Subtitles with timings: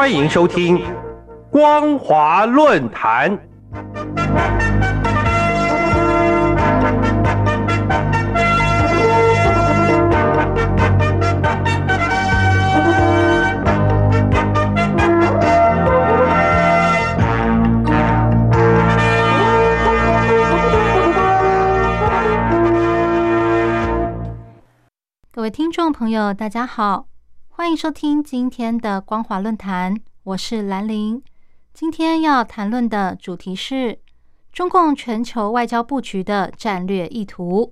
[0.00, 0.78] 欢迎收听
[1.50, 3.38] 《光华论坛》。
[25.30, 27.04] 各位听众朋友，大家好，
[27.60, 31.22] 欢迎收听今天的光华论坛，我是兰玲。
[31.74, 34.00] 今天要谈论的主题是
[34.50, 37.70] 中共全球外交布局的战略意图。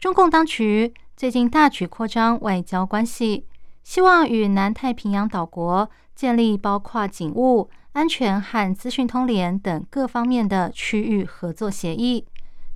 [0.00, 3.46] 中共当局最近大举扩张外交关系，
[3.84, 12.26] 希望与南太平洋岛国建立包括警务、安全和资讯通联等各方面的区域合作协议。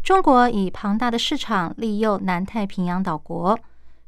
[0.05, 3.59] 中国以庞大的市场利诱南太平洋岛国，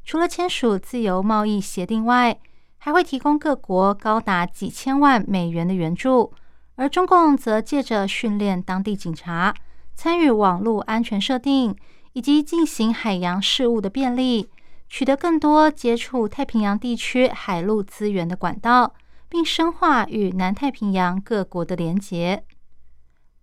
[0.03, 2.39] 除了签署自由贸易协定外，
[2.77, 6.33] 还会提供各国高达几千万美元的援助。
[6.75, 9.53] 而中共则借着训练当地警察、
[9.93, 11.75] 参与网络安全设定
[12.13, 14.49] 以及进行海洋事务的便利，
[14.89, 18.95] 取得更多接触太平洋地区海陆资源的管道，
[19.29, 22.43] 并深化与南太平洋各国的连结。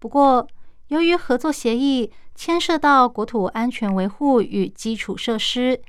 [0.00, 0.48] 不过，
[0.88, 5.80] 由于合作协议牵涉到国土安全维护与基础设施，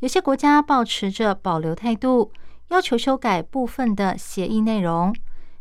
[0.00, 2.32] 有些国家保持着保留态度，
[2.68, 5.14] 要求修改部分的协议内容。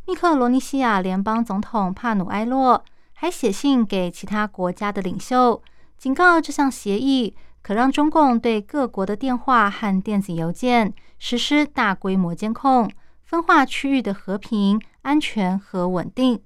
[0.06, 5.62] 密克罗尼西亚联邦总统帕努埃洛还写信给其他国家的领袖，
[5.98, 12.90] 警告这项协议可让中共对各国的电话和电子邮件实施大规模监控，
[13.24, 16.40] 分化区域的和平、安全和稳定。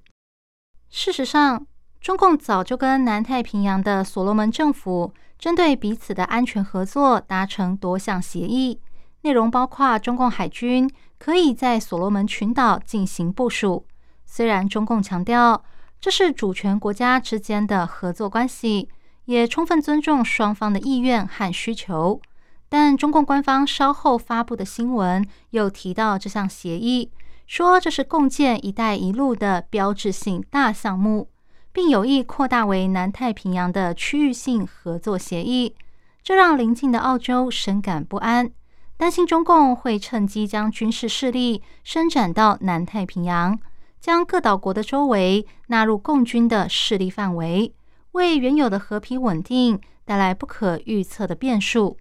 [0.88, 1.66] 事实上，
[2.02, 8.80] 中共早就跟南太平洋的所罗门政府针对彼此的安全合作达成多项协议，
[9.20, 13.86] 内容包括中共海军可以在所罗门群岛进行部署。
[14.26, 15.62] 虽然中共强调
[16.00, 18.88] 这是主权国家之间的合作关系，
[19.26, 22.20] 也充分尊重双方的意愿和需求，
[22.68, 27.12] 但中共官方稍后发布的新闻又提到这项协议，
[27.46, 31.28] 说这是共建“一带一路”的标志性大项目。
[31.72, 35.74] 并有意扩大为南太平洋的区域性合作协议，
[36.22, 38.50] 这让邻近的澳洲深感不安，
[38.96, 43.58] 担心中共会趁机将军事势力伸展到南太平洋，
[43.98, 47.74] 将各岛国的周围纳入共军的势力范围，
[48.12, 51.96] 为原有的和平稳定带来不可预测的变数。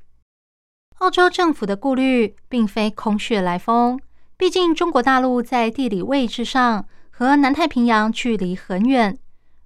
[0.97, 3.99] 澳洲政府的顾虑并非空穴来风，
[4.37, 9.17] 毕竟中国大陆在地理位置上和南太平洋距离很远。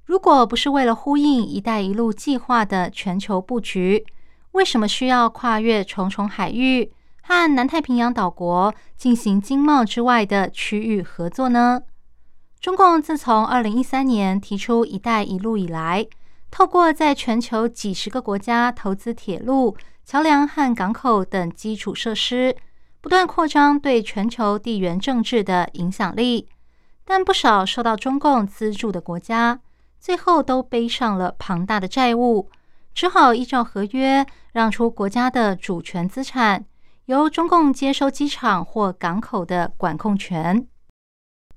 [0.05, 4.05] 如果不是为了呼应“一带一路”计划的全球布局，
[4.51, 6.91] 为什么需要跨越重重海域
[7.23, 11.81] 和南太平洋岛国进行经贸之外的区域合作呢？
[12.59, 16.05] 中共自从二零一三年提出“一带一路”以来，
[16.51, 22.55] 透过在全球几十个国家投资铁路、桥梁和港口等基础设施，
[23.01, 26.47] 不断扩张对全球地缘政治的影响力。
[27.03, 29.59] 但不少受到中共资助的国家，
[30.05, 32.47] 最后都背上了庞大的债务，
[32.93, 36.63] 只好依照合约让出国家的主权资产，
[37.05, 40.67] 由中共接收机场或港口的管控权。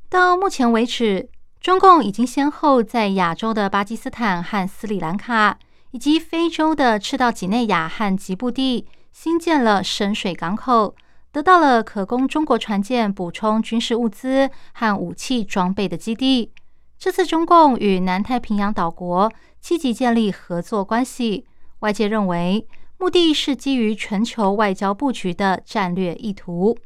[0.08, 1.28] 到目前为止，
[1.60, 5.58] 中共已经先后在亚洲的巴基斯坦和斯里兰卡，
[5.90, 10.94] 以及非洲的赤道几内亚和吉布地新建了深水港口，
[11.30, 16.50] 得到了可供中国船舰补充军事物资和武器装备的基地。
[16.98, 21.46] 这次中共与南太平洋岛国积极建立合作关系，
[21.78, 22.66] 外界认为
[22.98, 26.76] 目的是基于全球外交布局的战略意图。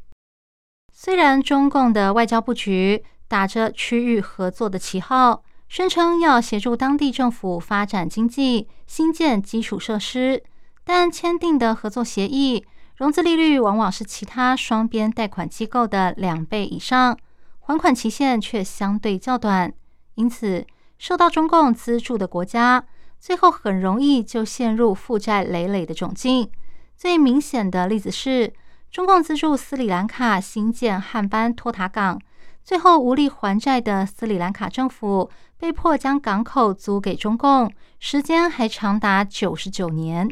[0.92, 10.42] 虽然中共的外交布局打着区域合作的旗号，宣称要协助当地政府发展经济、新建基础设施，
[10.84, 12.62] 但签订的合作协议
[12.96, 17.16] 融资利率往往是其他双边贷款机构的两倍以上，
[17.60, 19.72] 还款期限却相对较短。
[20.14, 20.66] 因此，
[20.98, 22.84] 受到中共资助的国家，
[23.18, 26.50] 最后很容易就陷入负债累累的窘境。
[26.96, 28.52] 最明显的例子是，
[28.90, 32.20] 中共资助斯里兰卡新建汉班托塔港，
[32.62, 40.28] 最后无力还债的斯里兰卡政府被迫将港口租给中共，时间还长达九十九年。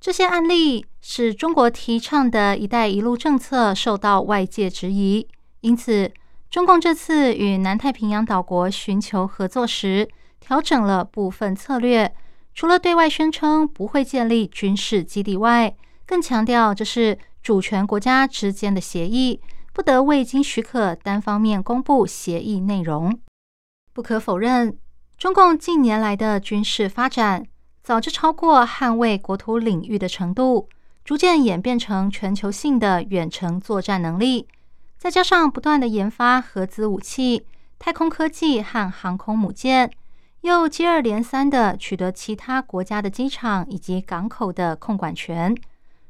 [0.00, 5.26] 这些案例使中国提倡的一带一路政策受到外界质疑，
[5.60, 6.12] 因此。
[6.54, 10.08] 中共这次与南太平洋岛国寻求合作时，
[10.38, 12.14] 调整了部分策略。
[12.54, 15.74] 除了对外宣称不会建立军事基地外，
[16.06, 19.40] 更强调这是主权国家之间的协议，
[19.72, 23.18] 不得未经许可单方面公布协议内容。
[23.92, 24.78] 不可否认，
[25.18, 27.44] 中共近年来的军事发展
[27.82, 30.68] 早就超过捍卫国土领域的程度，
[31.04, 34.46] 逐渐演变成全球性的远程作战能力。
[35.04, 37.44] 再加上不断的研发核子武器、
[37.78, 39.90] 太空科技和航空母舰，
[40.40, 45.54] 又接二连三的取得其他国家的机场以及港口的控管权，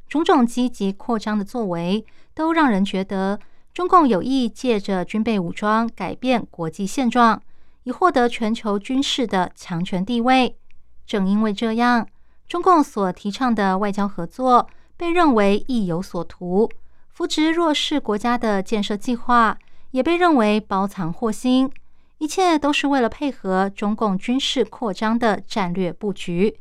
[0.07, 3.41] 种种积极扩张的作为，都让人觉得
[3.73, 7.43] 中共有意借着军备武装改变国际现状，
[7.83, 10.57] 以获得全球军事的强权地位。
[11.05, 12.07] 正因为这样，
[12.47, 16.71] 中共所提倡的外交合作被认为意有所图。
[17.15, 19.57] 扶植弱势国家的建设计划
[19.93, 21.71] 也被认为包藏祸心，
[22.19, 26.59] 一切都是为了配合中共军事扩张的战略布局。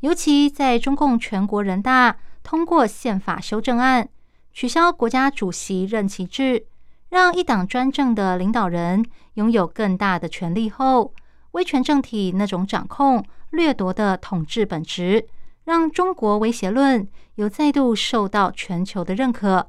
[0.00, 4.06] 尤其在中共全国人大通过宪法修正案，
[4.52, 6.66] 取消国家主席任期制，
[7.08, 9.02] 让一党专政的领导人
[9.34, 11.14] 拥有更大的权力后，
[11.52, 15.26] 威权政体那种掌控、掠夺的统治本质，
[15.64, 19.66] 让中国威胁论又再度受到全球的认可。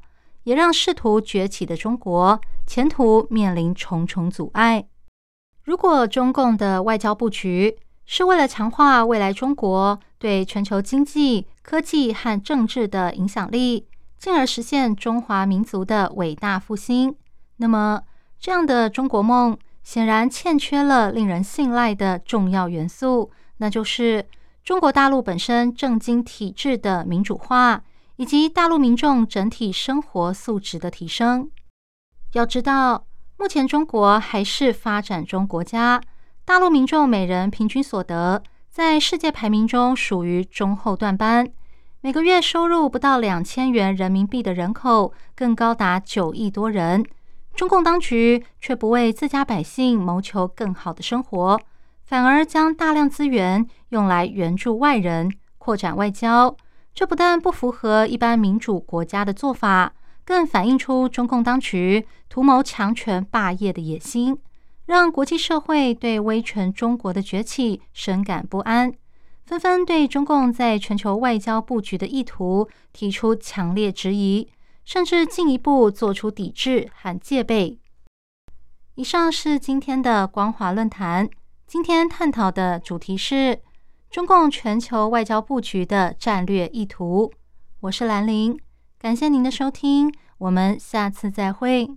[0.48, 4.88] 也让试图崛起的中国前途面临重重阻碍。
[5.66, 17.14] 如果中共的外交布局是为了强化未来中国对全球经济、科技和政治的影响力，进而实现中华民族的伟大复兴，
[17.58, 18.02] 那么
[18.40, 24.26] 这样的中国梦显然欠缺了令人信赖的重要元素，那就是
[24.64, 27.84] 中国大陆本身政经体制的民主化。
[28.18, 31.50] 以及大陆民众整体生活素质的提升。
[32.34, 33.06] 要知道，
[33.38, 36.02] 目前中国还是发展中国家，
[36.44, 41.48] 大陆民众每人平均所得在世界排名中属于中后段班，
[42.02, 47.06] 每个月收入不到两千元人民币的人口更高达九亿多人。
[47.56, 51.60] 中共当局却不为自家百姓谋求更好的生活，
[52.04, 56.56] 反而将大量资源用来援助外人，扩展外交。
[56.98, 59.94] 这不但不符合一般民主国家的做法，
[60.26, 64.36] 更反映出中共当局图谋强权霸业的野心，
[64.88, 68.92] 让国际社会对威权中国的崛起深感不安，
[69.46, 74.50] 纷纷对中共在全球外交布局的意图提出强烈质疑，
[74.84, 77.78] 甚至进一步做出抵制和戒备。
[78.96, 81.30] 以上是今天的光华论坛，
[81.68, 83.60] 今天探讨的主题是。
[84.10, 87.32] 中共全球外交布局的战略意图。
[87.82, 88.58] 我是兰陵，
[88.98, 91.90] 感谢您的收听，我们下次再会。